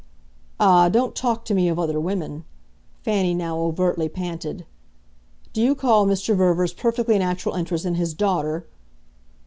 [0.59, 2.43] "Ah, don't talk to me of other women!"
[3.03, 4.65] Fanny now overtly panted.
[5.53, 6.35] "Do you call Mr.
[6.35, 8.65] Verver's perfectly natural interest in his daughter